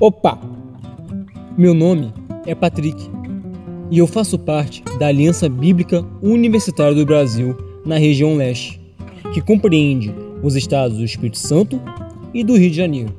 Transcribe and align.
Opa! 0.00 0.38
Meu 1.56 1.74
nome 1.74 2.12
é 2.46 2.54
Patrick 2.54 3.10
e 3.90 3.98
eu 3.98 4.06
faço 4.06 4.38
parte 4.38 4.80
da 4.96 5.08
Aliança 5.08 5.48
Bíblica 5.48 6.06
Universitária 6.22 6.94
do 6.94 7.04
Brasil 7.04 7.56
na 7.84 7.98
região 7.98 8.36
leste, 8.36 8.80
que 9.34 9.40
compreende 9.40 10.14
os 10.40 10.54
estados 10.54 10.98
do 10.98 11.04
Espírito 11.04 11.38
Santo 11.38 11.82
e 12.32 12.44
do 12.44 12.56
Rio 12.56 12.70
de 12.70 12.76
Janeiro. 12.76 13.12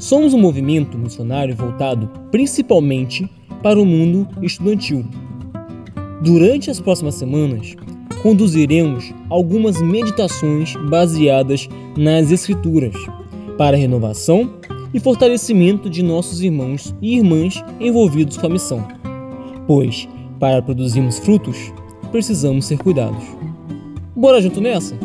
Somos 0.00 0.34
um 0.34 0.38
movimento 0.40 0.98
missionário 0.98 1.54
voltado 1.54 2.10
principalmente 2.32 3.30
para 3.62 3.78
o 3.78 3.86
mundo 3.86 4.26
estudantil. 4.42 5.04
Durante 6.24 6.72
as 6.72 6.80
próximas 6.80 7.14
semanas, 7.14 7.76
conduziremos 8.20 9.14
algumas 9.30 9.80
meditações 9.80 10.74
baseadas 10.88 11.68
nas 11.96 12.32
Escrituras 12.32 12.96
para 13.56 13.76
renovação 13.76 14.57
e 14.92 15.00
fortalecimento 15.00 15.88
de 15.90 16.02
nossos 16.02 16.42
irmãos 16.42 16.94
e 17.00 17.16
irmãs 17.16 17.62
envolvidos 17.80 18.36
com 18.36 18.46
a 18.46 18.50
missão. 18.50 18.86
Pois, 19.66 20.08
para 20.40 20.62
produzirmos 20.62 21.18
frutos, 21.18 21.72
precisamos 22.10 22.66
ser 22.66 22.78
cuidados. 22.78 23.22
Bora 24.16 24.40
junto 24.40 24.60
nessa? 24.60 24.96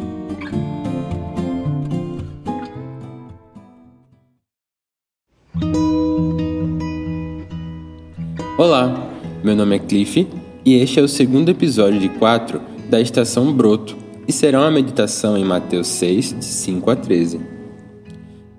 Olá, 8.57 9.11
meu 9.43 9.55
nome 9.55 9.75
é 9.75 9.79
Cliff 9.79 10.27
e 10.63 10.75
este 10.75 10.99
é 10.99 11.03
o 11.03 11.07
segundo 11.07 11.49
episódio 11.49 11.99
de 11.99 12.07
4 12.07 12.61
da 12.89 13.01
Estação 13.01 13.51
Broto 13.51 13.97
e 14.27 14.31
será 14.31 14.61
uma 14.61 14.71
meditação 14.71 15.37
em 15.37 15.43
Mateus 15.43 15.87
6, 15.87 16.39
de 16.39 16.45
5 16.45 16.89
a 16.89 16.95
13. 16.95 17.52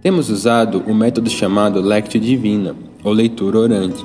Temos 0.04 0.28
usado 0.28 0.82
o 0.86 0.94
método 0.94 1.30
chamado 1.30 1.80
Lectio 1.80 2.20
Divina, 2.20 2.76
ou 3.02 3.10
leitura 3.10 3.59
orante. 3.59 4.04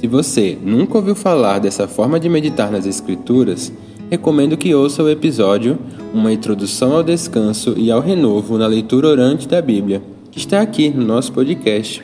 Se 0.00 0.08
você 0.08 0.58
nunca 0.60 0.98
ouviu 0.98 1.14
falar 1.14 1.60
dessa 1.60 1.86
forma 1.86 2.18
de 2.18 2.28
meditar 2.28 2.72
nas 2.72 2.86
Escrituras, 2.86 3.72
recomendo 4.10 4.56
que 4.56 4.74
ouça 4.74 5.04
o 5.04 5.08
episódio 5.08 5.78
Uma 6.12 6.32
Introdução 6.32 6.92
ao 6.92 7.04
Descanso 7.04 7.74
e 7.76 7.88
ao 7.88 8.00
Renovo 8.00 8.58
na 8.58 8.66
Leitura 8.66 9.06
Orante 9.06 9.46
da 9.46 9.62
Bíblia, 9.62 10.02
que 10.32 10.40
está 10.40 10.60
aqui 10.60 10.90
no 10.90 11.04
nosso 11.04 11.32
podcast. 11.32 12.02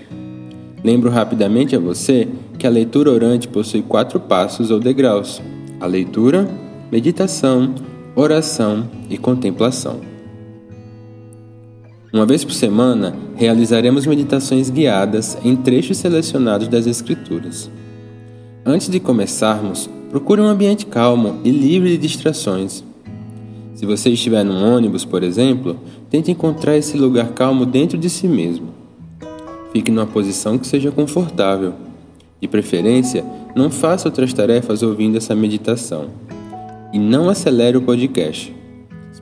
Lembro 0.84 1.10
rapidamente 1.10 1.74
a 1.74 1.80
você 1.80 2.28
que 2.56 2.68
a 2.68 2.70
leitura 2.70 3.10
orante 3.10 3.48
possui 3.48 3.82
quatro 3.82 4.20
passos 4.20 4.70
ou 4.70 4.78
degraus: 4.78 5.42
a 5.80 5.86
leitura, 5.86 6.48
meditação, 6.88 7.74
oração 8.14 8.88
e 9.10 9.18
contemplação. 9.18 10.11
Uma 12.12 12.26
vez 12.26 12.44
por 12.44 12.52
semana, 12.52 13.16
realizaremos 13.36 14.04
meditações 14.04 14.68
guiadas 14.68 15.38
em 15.42 15.56
trechos 15.56 15.96
selecionados 15.96 16.68
das 16.68 16.86
Escrituras. 16.86 17.70
Antes 18.66 18.90
de 18.90 19.00
começarmos, 19.00 19.88
procure 20.10 20.38
um 20.42 20.46
ambiente 20.46 20.84
calmo 20.84 21.40
e 21.42 21.50
livre 21.50 21.88
de 21.92 21.96
distrações. 21.96 22.84
Se 23.74 23.86
você 23.86 24.10
estiver 24.10 24.44
num 24.44 24.62
ônibus, 24.62 25.06
por 25.06 25.22
exemplo, 25.22 25.80
tente 26.10 26.30
encontrar 26.30 26.76
esse 26.76 26.98
lugar 26.98 27.28
calmo 27.30 27.64
dentro 27.64 27.96
de 27.96 28.10
si 28.10 28.28
mesmo. 28.28 28.68
Fique 29.72 29.90
numa 29.90 30.06
posição 30.06 30.58
que 30.58 30.66
seja 30.66 30.90
confortável. 30.90 31.72
De 32.38 32.46
preferência, 32.46 33.24
não 33.56 33.70
faça 33.70 34.06
outras 34.06 34.34
tarefas 34.34 34.82
ouvindo 34.82 35.16
essa 35.16 35.34
meditação. 35.34 36.08
E 36.92 36.98
não 36.98 37.30
acelere 37.30 37.78
o 37.78 37.82
podcast. 37.82 38.54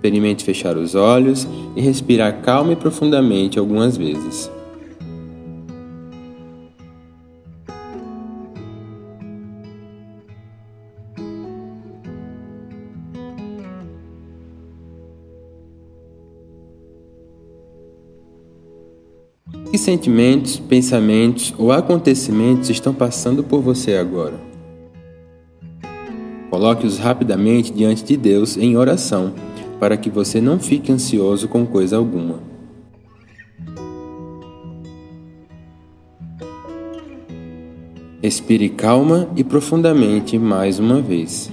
Experimente 0.00 0.44
fechar 0.44 0.78
os 0.78 0.94
olhos 0.94 1.46
e 1.76 1.80
respirar 1.82 2.40
calma 2.40 2.72
e 2.72 2.76
profundamente 2.76 3.58
algumas 3.58 3.98
vezes. 3.98 4.50
Que 19.70 19.76
sentimentos, 19.76 20.58
pensamentos 20.58 21.52
ou 21.58 21.70
acontecimentos 21.72 22.70
estão 22.70 22.94
passando 22.94 23.44
por 23.44 23.60
você 23.60 23.96
agora? 23.96 24.40
Coloque-os 26.48 26.98
rapidamente 26.98 27.70
diante 27.70 28.02
de 28.02 28.16
Deus 28.16 28.56
em 28.56 28.78
oração 28.78 29.34
para 29.80 29.96
que 29.96 30.10
você 30.10 30.42
não 30.42 30.60
fique 30.60 30.92
ansioso 30.92 31.48
com 31.48 31.66
coisa 31.66 31.96
alguma. 31.96 32.38
Respire 38.22 38.68
calma 38.68 39.30
e 39.34 39.42
profundamente 39.42 40.38
mais 40.38 40.78
uma 40.78 41.00
vez. 41.00 41.50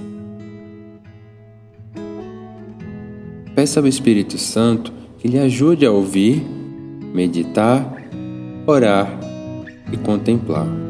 Peça 3.54 3.80
ao 3.80 3.86
Espírito 3.86 4.36
Santo 4.36 4.92
que 5.16 5.26
lhe 5.26 5.38
ajude 5.38 5.86
a 5.86 5.90
ouvir, 5.90 6.44
meditar, 7.12 7.96
orar 8.66 9.18
e 9.90 9.96
contemplar. 9.96 10.87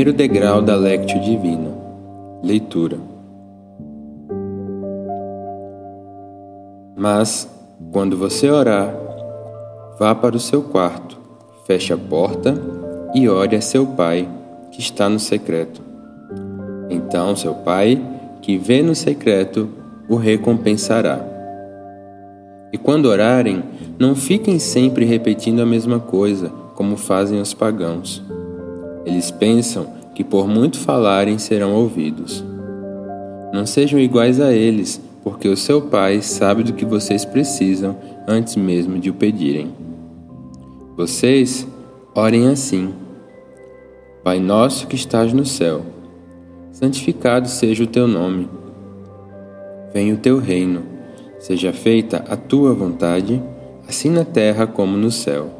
Primeiro 0.00 0.16
degrau 0.16 0.62
da 0.62 0.74
Lectio 0.76 1.20
Divina. 1.20 1.76
Leitura. 2.42 2.96
Mas, 6.96 7.46
quando 7.92 8.16
você 8.16 8.48
orar, 8.48 8.94
vá 9.98 10.14
para 10.14 10.34
o 10.34 10.40
seu 10.40 10.62
quarto, 10.62 11.18
feche 11.66 11.92
a 11.92 11.98
porta 11.98 12.54
e 13.14 13.28
ore 13.28 13.54
a 13.56 13.60
seu 13.60 13.88
Pai, 13.88 14.26
que 14.72 14.80
está 14.80 15.06
no 15.06 15.18
secreto. 15.18 15.82
Então 16.88 17.36
seu 17.36 17.56
Pai, 17.56 18.02
que 18.40 18.56
vê 18.56 18.80
no 18.80 18.94
secreto, 18.94 19.68
o 20.08 20.16
recompensará. 20.16 21.20
E 22.72 22.78
quando 22.78 23.04
orarem, 23.04 23.62
não 23.98 24.14
fiquem 24.14 24.58
sempre 24.58 25.04
repetindo 25.04 25.60
a 25.60 25.66
mesma 25.66 26.00
coisa, 26.00 26.48
como 26.74 26.96
fazem 26.96 27.38
os 27.38 27.52
pagãos 27.52 28.24
eles 29.04 29.30
pensam 29.30 29.86
que 30.14 30.24
por 30.24 30.46
muito 30.46 30.78
falarem 30.78 31.38
serão 31.38 31.74
ouvidos. 31.74 32.44
Não 33.52 33.66
sejam 33.66 33.98
iguais 33.98 34.40
a 34.40 34.52
eles, 34.52 35.00
porque 35.24 35.48
o 35.48 35.56
seu 35.56 35.82
Pai 35.82 36.22
sabe 36.22 36.62
do 36.62 36.72
que 36.72 36.84
vocês 36.84 37.24
precisam 37.24 37.96
antes 38.26 38.56
mesmo 38.56 38.98
de 38.98 39.10
o 39.10 39.14
pedirem. 39.14 39.72
Vocês 40.96 41.66
orem 42.14 42.48
assim: 42.48 42.92
Pai 44.22 44.38
nosso 44.38 44.86
que 44.86 44.94
estás 44.94 45.32
no 45.32 45.44
céu, 45.44 45.82
santificado 46.72 47.48
seja 47.48 47.84
o 47.84 47.86
teu 47.86 48.06
nome. 48.06 48.48
Venha 49.92 50.14
o 50.14 50.18
teu 50.18 50.38
reino, 50.38 50.82
seja 51.38 51.72
feita 51.72 52.24
a 52.28 52.36
tua 52.36 52.72
vontade, 52.72 53.42
assim 53.88 54.10
na 54.10 54.24
terra 54.24 54.66
como 54.66 54.96
no 54.96 55.10
céu. 55.10 55.59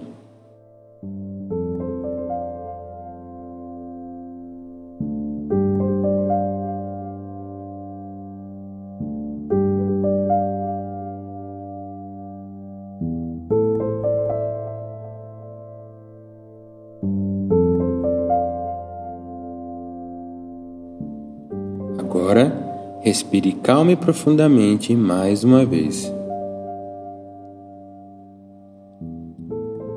Agora, 22.11 22.51
respire 22.99 23.53
calma 23.53 23.93
e 23.93 23.95
profundamente 23.95 24.93
mais 24.93 25.45
uma 25.45 25.63
vez. 25.63 26.13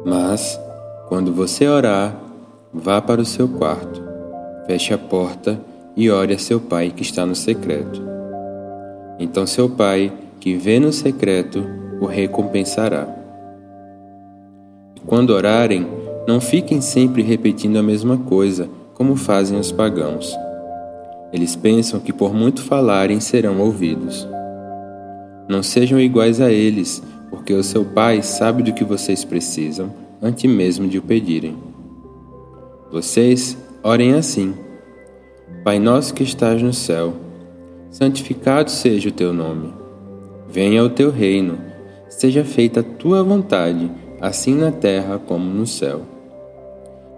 Mas, 0.07 0.61
quando 1.09 1.33
você 1.33 1.67
orar, 1.67 2.17
vá 2.73 3.03
para 3.03 3.21
o 3.21 3.25
seu 3.25 3.49
quarto, 3.49 4.01
feche 4.65 4.95
a 4.95 4.99
porta 4.99 5.61
e 5.97 6.09
ore 6.09 6.35
a 6.35 6.39
seu 6.39 6.61
pai 6.61 6.93
que 6.95 7.03
está 7.03 7.27
no 7.27 7.35
secreto. 7.35 8.01
Então, 9.19 9.45
seu 9.45 9.69
pai, 9.69 10.13
que 10.39 10.55
vê 10.55 10.79
no 10.79 10.93
secreto 10.93 11.67
o 12.01 12.07
recompensará. 12.07 13.09
Quando 15.05 15.31
orarem, 15.31 15.85
não 16.29 16.41
fiquem 16.41 16.81
sempre 16.81 17.23
repetindo 17.23 17.77
a 17.77 17.83
mesma 17.83 18.17
coisa, 18.19 18.71
como 18.95 19.17
fazem 19.17 19.59
os 19.59 19.73
pagãos. 19.73 20.33
Eles 21.35 21.57
pensam 21.57 21.99
que 21.99 22.13
por 22.13 22.33
muito 22.33 22.63
falarem 22.63 23.19
serão 23.19 23.59
ouvidos. 23.59 24.25
Não 25.49 25.65
sejam 25.65 25.99
iguais 25.99 26.41
a 26.41 26.53
eles, 26.53 27.03
porque 27.29 27.53
o 27.53 27.65
seu 27.65 27.85
Pai 27.85 28.23
sabe 28.23 28.63
do 28.63 28.73
que 28.73 28.85
vocês 28.85 29.25
precisam 29.25 29.93
antes 30.23 30.49
mesmo 30.49 30.87
de 30.87 30.97
o 30.97 31.03
pedirem. 31.03 31.57
Vocês 32.89 33.59
orem 33.83 34.15
assim: 34.15 34.55
Pai 35.65 35.81
nosso 35.81 36.15
que 36.15 36.23
estás 36.23 36.63
no 36.63 36.73
céu, 36.73 37.15
santificado 37.91 38.71
seja 38.71 39.09
o 39.09 39.13
teu 39.13 39.33
nome. 39.33 39.75
Venha 40.49 40.85
o 40.85 40.89
teu 40.89 41.11
reino, 41.11 41.59
seja 42.09 42.45
feita 42.45 42.79
a 42.79 42.85
tua 42.85 43.25
vontade, 43.25 43.91
assim 44.21 44.55
na 44.55 44.71
terra 44.71 45.19
como 45.19 45.51
no 45.51 45.67
céu. 45.67 46.03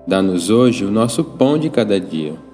Dá-nos 0.07 0.49
hoje 0.49 0.87
o 0.87 0.91
nosso 0.91 1.23
pão 1.23 1.59
de 1.59 1.69
cada 1.69 2.01
dia. 2.01 2.46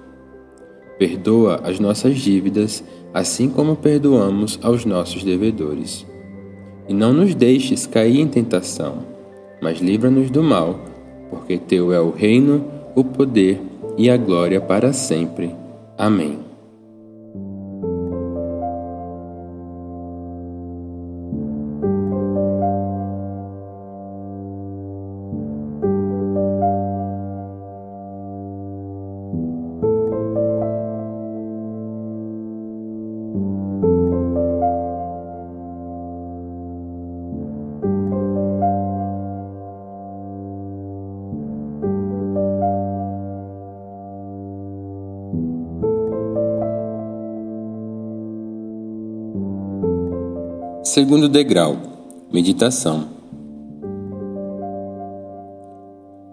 Perdoa 0.97 1.61
as 1.63 1.79
nossas 1.79 2.17
dívidas, 2.17 2.83
assim 3.13 3.49
como 3.49 3.75
perdoamos 3.75 4.59
aos 4.61 4.85
nossos 4.85 5.23
devedores. 5.23 6.05
E 6.87 6.93
não 6.93 7.13
nos 7.13 7.33
deixes 7.33 7.85
cair 7.85 8.19
em 8.19 8.27
tentação, 8.27 8.99
mas 9.61 9.79
livra-nos 9.79 10.29
do 10.29 10.43
mal, 10.43 10.79
porque 11.29 11.57
teu 11.57 11.93
é 11.93 11.99
o 11.99 12.11
reino, 12.11 12.65
o 12.95 13.03
poder 13.03 13.59
e 13.97 14.09
a 14.09 14.17
glória 14.17 14.59
para 14.59 14.91
sempre. 14.91 15.55
Amém. 15.97 16.42
Segundo 50.93 51.27
degrau: 51.27 51.75
Meditação. 52.31 53.05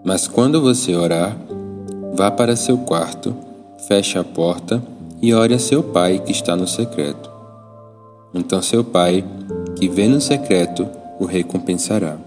Mas 0.04 0.28
quando 0.28 0.60
você 0.60 0.94
orar, 0.94 1.34
vá 2.12 2.30
para 2.30 2.54
seu 2.54 2.76
quarto, 2.76 3.34
feche 3.88 4.18
a 4.18 4.22
porta 4.22 4.82
e 5.22 5.32
ore 5.32 5.54
a 5.54 5.58
seu 5.58 5.82
pai 5.82 6.18
que 6.18 6.30
está 6.30 6.54
no 6.56 6.68
secreto. 6.68 7.30
Então 8.34 8.60
seu 8.60 8.84
pai, 8.84 9.24
que 9.76 9.88
vê 9.88 10.06
no 10.06 10.20
secreto, 10.20 10.86
o 11.18 11.24
recompensará. 11.24 12.18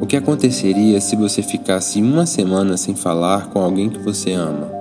O 0.00 0.06
que 0.06 0.16
aconteceria 0.16 1.02
se 1.02 1.16
você 1.16 1.42
ficasse 1.42 2.00
uma 2.00 2.24
semana 2.24 2.78
sem 2.78 2.94
falar 2.94 3.50
com 3.50 3.60
alguém 3.60 3.90
que 3.90 3.98
você 3.98 4.32
ama? 4.32 4.72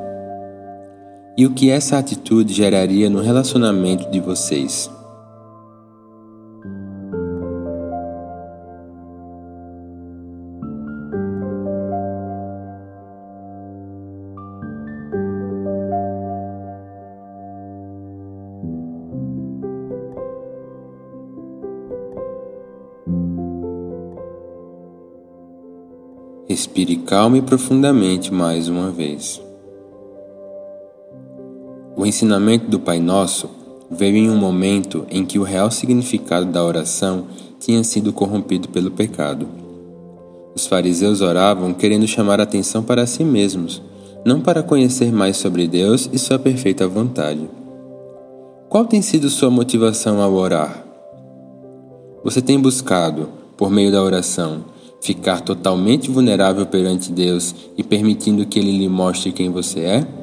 E 1.38 1.46
o 1.46 1.52
que 1.52 1.70
essa 1.70 1.98
atitude 1.98 2.54
geraria 2.54 3.10
no 3.10 3.20
relacionamento 3.20 4.10
de 4.10 4.22
vocês? 4.22 4.90
Respire 26.53 26.97
calma 26.97 27.39
e 27.39 27.41
profundamente 27.41 28.31
mais 28.31 28.69
uma 28.69 28.91
vez. 28.91 29.41
O 31.97 32.05
ensinamento 32.05 32.67
do 32.67 32.79
Pai 32.79 33.00
Nosso 33.00 33.50
veio 33.89 34.17
em 34.17 34.29
um 34.29 34.38
momento 34.38 35.03
em 35.09 35.25
que 35.25 35.39
o 35.39 35.44
real 35.44 35.71
significado 35.71 36.45
da 36.45 36.63
oração 36.63 37.25
tinha 37.59 37.83
sido 37.83 38.13
corrompido 38.13 38.69
pelo 38.69 38.91
pecado. 38.91 39.47
Os 40.53 40.67
fariseus 40.67 41.21
oravam 41.21 41.73
querendo 41.73 42.05
chamar 42.05 42.39
atenção 42.39 42.83
para 42.83 43.07
si 43.07 43.23
mesmos, 43.23 43.81
não 44.23 44.39
para 44.39 44.61
conhecer 44.61 45.11
mais 45.11 45.38
sobre 45.38 45.67
Deus 45.67 46.07
e 46.13 46.19
sua 46.19 46.38
perfeita 46.38 46.88
vontade. 46.88 47.50
Qual 48.69 48.85
tem 48.85 49.01
sido 49.01 49.27
sua 49.27 49.50
motivação 49.50 50.21
ao 50.21 50.33
orar? 50.35 50.85
Você 52.23 52.44
tem 52.44 52.59
buscado, 52.59 53.29
por 53.57 53.71
meio 53.71 53.91
da 53.91 54.03
oração, 54.03 54.71
ficar 55.03 55.41
totalmente 55.41 56.09
vulnerável 56.09 56.65
perante 56.65 57.11
Deus 57.11 57.53
e 57.77 57.83
permitindo 57.83 58.45
que 58.45 58.57
Ele 58.57 58.71
lhe 58.71 58.88
mostre 58.88 59.33
quem 59.33 59.50
você 59.50 59.81
é? 59.81 60.23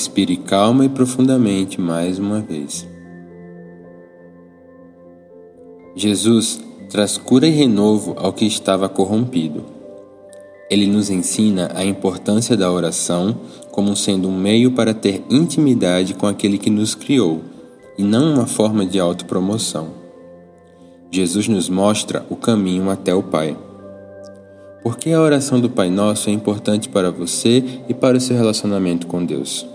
Respire 0.00 0.38
calma 0.38 0.86
e 0.86 0.88
profundamente 0.88 1.78
mais 1.78 2.18
uma 2.18 2.40
vez. 2.40 2.88
Jesus 5.94 6.58
traz 6.88 7.18
cura 7.18 7.46
e 7.46 7.50
renovo 7.50 8.14
ao 8.16 8.32
que 8.32 8.46
estava 8.46 8.88
corrompido. 8.88 9.62
Ele 10.70 10.86
nos 10.86 11.10
ensina 11.10 11.70
a 11.74 11.84
importância 11.84 12.56
da 12.56 12.72
oração 12.72 13.36
como 13.70 13.94
sendo 13.94 14.26
um 14.26 14.34
meio 14.34 14.70
para 14.70 14.94
ter 14.94 15.22
intimidade 15.28 16.14
com 16.14 16.26
aquele 16.26 16.56
que 16.56 16.70
nos 16.70 16.94
criou 16.94 17.42
e 17.98 18.02
não 18.02 18.32
uma 18.32 18.46
forma 18.46 18.86
de 18.86 18.98
autopromoção. 18.98 19.88
Jesus 21.10 21.46
nos 21.46 21.68
mostra 21.68 22.24
o 22.30 22.36
caminho 22.36 22.88
até 22.88 23.14
o 23.14 23.22
Pai. 23.22 23.54
Por 24.82 24.96
que 24.96 25.12
a 25.12 25.20
oração 25.20 25.60
do 25.60 25.68
Pai 25.68 25.90
Nosso 25.90 26.30
é 26.30 26.32
importante 26.32 26.88
para 26.88 27.10
você 27.10 27.62
e 27.86 27.92
para 27.92 28.16
o 28.16 28.20
seu 28.20 28.34
relacionamento 28.34 29.06
com 29.06 29.22
Deus? 29.22 29.68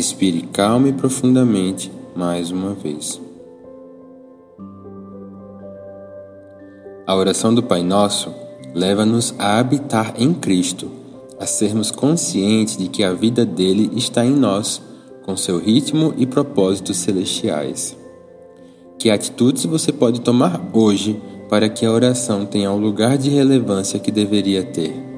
Respire 0.00 0.48
calma 0.50 0.88
e 0.88 0.94
profundamente 0.94 1.92
mais 2.16 2.50
uma 2.50 2.72
vez. 2.72 3.20
A 7.06 7.14
oração 7.14 7.54
do 7.54 7.62
Pai 7.62 7.82
Nosso 7.82 8.32
leva-nos 8.74 9.34
a 9.38 9.58
habitar 9.58 10.14
em 10.16 10.32
Cristo, 10.32 10.90
a 11.38 11.44
sermos 11.44 11.90
conscientes 11.90 12.78
de 12.78 12.88
que 12.88 13.04
a 13.04 13.12
vida 13.12 13.44
dele 13.44 13.90
está 13.94 14.24
em 14.24 14.34
nós, 14.34 14.80
com 15.26 15.36
seu 15.36 15.58
ritmo 15.58 16.14
e 16.16 16.24
propósitos 16.24 16.96
celestiais. 16.96 17.94
Que 18.98 19.10
atitudes 19.10 19.66
você 19.66 19.92
pode 19.92 20.22
tomar 20.22 20.66
hoje 20.72 21.20
para 21.50 21.68
que 21.68 21.84
a 21.84 21.92
oração 21.92 22.46
tenha 22.46 22.72
o 22.72 22.78
lugar 22.78 23.18
de 23.18 23.28
relevância 23.28 24.00
que 24.00 24.10
deveria 24.10 24.64
ter? 24.64 25.09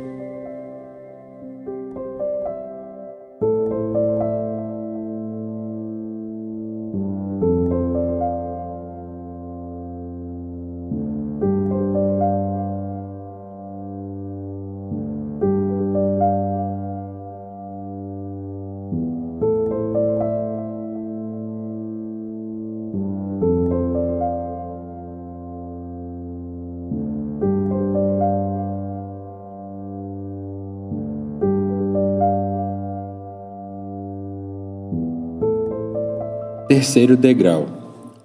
Terceiro 36.83 37.17
degrau: 37.17 37.67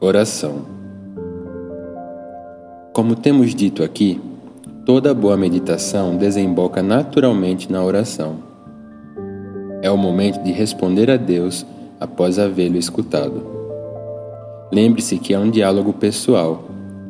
Oração. 0.02 0.66
Como 2.92 3.16
temos 3.16 3.54
dito 3.54 3.84
aqui, 3.84 4.20
toda 4.84 5.14
boa 5.14 5.38
meditação 5.38 6.18
desemboca 6.18 6.82
naturalmente 6.82 7.72
na 7.72 7.84
oração. 7.84 8.38
É 9.84 9.92
o 9.92 9.96
momento 9.96 10.42
de 10.42 10.52
responder 10.52 11.12
a 11.12 11.18
Deus 11.18 11.68
após 12.00 12.40
havê-lo 12.40 12.78
escutado. 12.78 13.46
Lembre-se 14.74 15.20
que 15.20 15.36
é 15.36 15.38
um 15.38 15.52
diálogo 15.52 15.94
pessoal. 15.94 16.64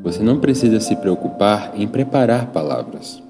Você 0.03 0.21
não 0.21 0.39
precisa 0.39 0.81
se 0.81 0.97
preocupar 0.97 1.71
em 1.77 1.87
preparar 1.87 2.47
palavras. 2.47 3.23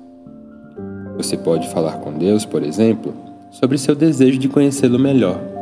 Você 1.17 1.37
pode 1.37 1.69
falar 1.69 1.99
com 1.99 2.11
Deus, 2.13 2.45
por 2.45 2.63
exemplo, 2.63 3.13
sobre 3.51 3.77
seu 3.77 3.93
desejo 3.93 4.39
de 4.39 4.49
conhecê-lo 4.49 4.97
melhor. 4.97 5.56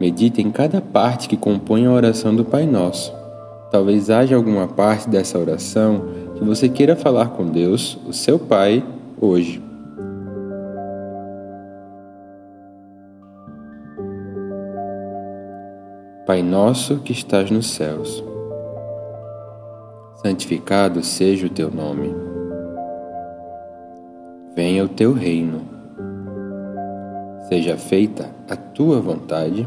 Medite 0.00 0.40
em 0.40 0.50
cada 0.50 0.80
parte 0.80 1.28
que 1.28 1.36
compõe 1.36 1.86
a 1.86 1.92
oração 1.92 2.34
do 2.34 2.44
Pai 2.44 2.66
Nosso. 2.66 3.12
Talvez 3.70 4.08
haja 4.10 4.36
alguma 4.36 4.68
parte 4.68 5.08
dessa 5.08 5.38
oração 5.38 6.04
que 6.36 6.44
você 6.44 6.68
queira 6.68 6.94
falar 6.94 7.30
com 7.30 7.46
Deus, 7.46 7.98
o 8.06 8.12
seu 8.12 8.38
Pai, 8.38 8.84
hoje. 9.20 9.62
Pai 16.28 16.42
nosso 16.42 16.98
que 16.98 17.10
estás 17.10 17.50
nos 17.50 17.70
céus, 17.70 18.22
santificado 20.22 21.02
seja 21.02 21.46
o 21.46 21.50
teu 21.50 21.70
nome. 21.70 22.14
Venha 24.54 24.84
o 24.84 24.88
teu 24.88 25.12
reino. 25.14 25.62
Seja 27.48 27.78
feita 27.78 28.28
a 28.46 28.54
tua 28.54 29.00
vontade, 29.00 29.66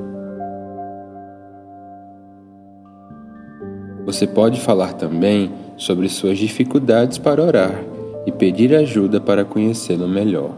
Você 4.11 4.27
pode 4.27 4.59
falar 4.59 4.91
também 4.91 5.49
sobre 5.77 6.09
suas 6.09 6.37
dificuldades 6.37 7.17
para 7.17 7.41
orar 7.41 7.81
e 8.25 8.31
pedir 8.31 8.75
ajuda 8.75 9.21
para 9.21 9.45
conhecê-lo 9.45 10.05
melhor. 10.05 10.51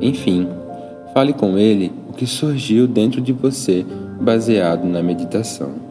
Enfim, 0.00 0.48
fale 1.12 1.34
com 1.34 1.58
ele 1.58 1.92
o 2.08 2.14
que 2.14 2.26
surgiu 2.26 2.88
dentro 2.88 3.20
de 3.20 3.30
você 3.30 3.84
baseado 4.18 4.86
na 4.86 5.02
meditação. 5.02 5.89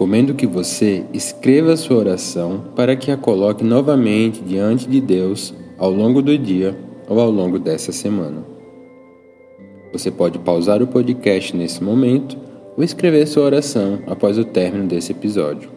Recomendo 0.00 0.32
que 0.32 0.46
você 0.46 1.04
escreva 1.12 1.76
sua 1.76 1.98
oração 1.98 2.64
para 2.74 2.96
que 2.96 3.10
a 3.10 3.18
coloque 3.18 3.62
novamente 3.62 4.40
diante 4.40 4.88
de 4.88 4.98
Deus 4.98 5.52
ao 5.76 5.90
longo 5.90 6.22
do 6.22 6.38
dia 6.38 6.74
ou 7.06 7.20
ao 7.20 7.30
longo 7.30 7.58
dessa 7.58 7.92
semana. 7.92 8.42
Você 9.92 10.10
pode 10.10 10.38
pausar 10.38 10.82
o 10.82 10.86
podcast 10.86 11.54
nesse 11.54 11.84
momento 11.84 12.34
ou 12.78 12.82
escrever 12.82 13.26
sua 13.26 13.42
oração 13.42 13.98
após 14.06 14.38
o 14.38 14.44
término 14.46 14.86
desse 14.86 15.12
episódio. 15.12 15.68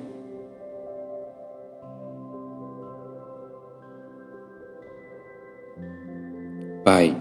Pai, 6.86 7.14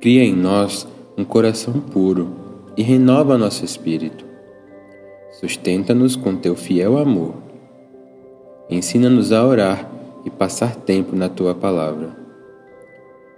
cria 0.00 0.24
em 0.24 0.34
nós 0.34 0.88
um 1.18 1.24
coração 1.24 1.74
puro 1.74 2.30
e 2.78 2.82
renova 2.82 3.36
nosso 3.36 3.62
espírito 3.62 4.27
Sustenta-nos 5.38 6.16
com 6.16 6.34
teu 6.34 6.56
fiel 6.56 6.98
amor. 6.98 7.34
Ensina-nos 8.68 9.30
a 9.30 9.46
orar 9.46 9.88
e 10.24 10.30
passar 10.30 10.74
tempo 10.74 11.14
na 11.14 11.28
tua 11.28 11.54
palavra. 11.54 12.10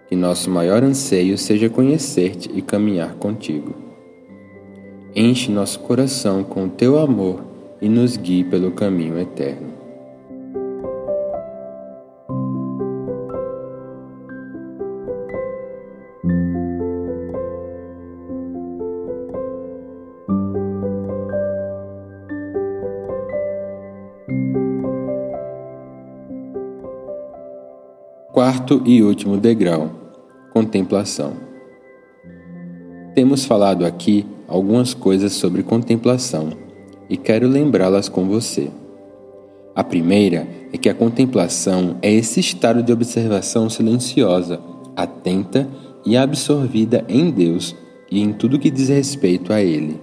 Que 0.08 0.16
nosso 0.16 0.48
maior 0.48 0.82
anseio 0.82 1.36
seja 1.36 1.68
conhecer-te 1.68 2.50
e 2.54 2.62
caminhar 2.62 3.16
contigo. 3.16 3.74
Enche 5.14 5.52
nosso 5.52 5.78
coração 5.80 6.42
com 6.42 6.70
teu 6.70 6.98
amor 6.98 7.44
e 7.82 7.88
nos 7.88 8.16
guie 8.16 8.44
pelo 8.44 8.70
caminho 8.70 9.18
eterno. 9.18 9.79
Quarto 28.70 28.82
e 28.86 29.02
último 29.02 29.36
degrau: 29.36 29.90
contemplação. 30.52 31.32
Temos 33.16 33.44
falado 33.44 33.84
aqui 33.84 34.24
algumas 34.46 34.94
coisas 34.94 35.32
sobre 35.32 35.64
contemplação 35.64 36.50
e 37.08 37.16
quero 37.16 37.48
lembrá-las 37.48 38.08
com 38.08 38.28
você. 38.28 38.70
A 39.74 39.82
primeira 39.82 40.46
é 40.72 40.78
que 40.78 40.88
a 40.88 40.94
contemplação 40.94 41.96
é 42.00 42.12
esse 42.12 42.38
estado 42.38 42.80
de 42.80 42.92
observação 42.92 43.68
silenciosa, 43.68 44.60
atenta 44.94 45.68
e 46.06 46.16
absorvida 46.16 47.04
em 47.08 47.28
Deus 47.28 47.74
e 48.08 48.20
em 48.20 48.32
tudo 48.32 48.58
que 48.58 48.70
diz 48.70 48.88
respeito 48.88 49.52
a 49.52 49.60
Ele. 49.60 50.00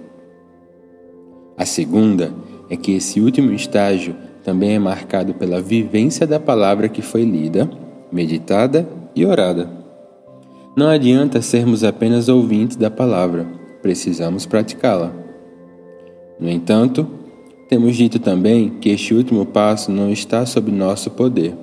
A 1.56 1.64
segunda 1.64 2.34
é 2.68 2.76
que 2.76 2.92
esse 2.92 3.18
último 3.18 3.50
estágio 3.50 4.14
também 4.44 4.74
é 4.74 4.78
marcado 4.78 5.32
pela 5.32 5.58
vivência 5.58 6.26
da 6.26 6.38
palavra 6.38 6.86
que 6.86 7.00
foi 7.00 7.24
lida 7.24 7.87
meditada 8.10 8.88
e 9.14 9.24
orada. 9.24 9.68
Não 10.76 10.88
adianta 10.88 11.42
sermos 11.42 11.82
apenas 11.82 12.28
ouvintes 12.28 12.76
da 12.76 12.90
palavra, 12.90 13.46
precisamos 13.82 14.46
praticá-la. 14.46 15.12
No 16.38 16.48
entanto, 16.48 17.06
temos 17.68 17.96
dito 17.96 18.18
também 18.18 18.70
que 18.80 18.88
este 18.90 19.12
último 19.12 19.44
passo 19.44 19.90
não 19.90 20.10
está 20.10 20.46
sob 20.46 20.70
nosso 20.70 21.10
poder. 21.10 21.54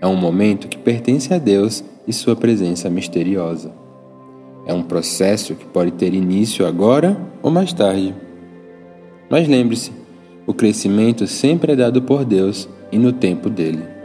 É 0.00 0.06
um 0.06 0.14
momento 0.14 0.68
que 0.68 0.78
pertence 0.78 1.32
a 1.34 1.38
Deus 1.38 1.82
e 2.06 2.12
sua 2.12 2.36
presença 2.36 2.88
misteriosa. 2.88 3.72
É 4.66 4.72
um 4.72 4.82
processo 4.82 5.54
que 5.54 5.64
pode 5.64 5.92
ter 5.92 6.14
início 6.14 6.66
agora 6.66 7.16
ou 7.42 7.50
mais 7.50 7.72
tarde. 7.72 8.14
Mas 9.30 9.48
lembre-se, 9.48 9.90
o 10.46 10.54
crescimento 10.54 11.26
sempre 11.26 11.72
é 11.72 11.76
dado 11.76 12.02
por 12.02 12.24
Deus 12.24 12.68
e 12.92 12.98
no 12.98 13.12
tempo 13.12 13.50
dele. 13.50 13.97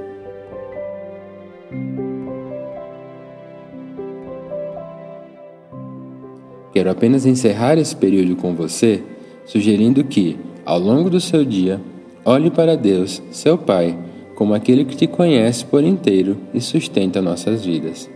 Quero 6.73 6.89
apenas 6.89 7.25
encerrar 7.25 7.77
esse 7.77 7.95
período 7.95 8.35
com 8.35 8.55
você, 8.55 9.03
sugerindo 9.45 10.03
que, 10.03 10.37
ao 10.65 10.79
longo 10.79 11.07
do 11.07 11.21
seu 11.21 11.45
dia, 11.45 11.79
olhe 12.25 12.49
para 12.49 12.75
Deus, 12.75 13.21
seu 13.31 13.57
Pai, 13.57 13.95
como 14.35 14.55
aquele 14.55 14.83
que 14.83 14.95
te 14.95 15.05
conhece 15.05 15.63
por 15.63 15.83
inteiro 15.83 16.35
e 16.51 16.59
sustenta 16.59 17.21
nossas 17.21 17.63
vidas. 17.63 18.09